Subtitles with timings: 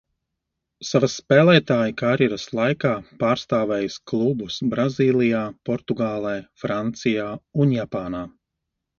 [0.91, 7.27] Savas spēlētāja karjeras laikā pārstāvējis klubus Brazīlijā, Portugālē, Francijā
[7.65, 8.23] un Japānā.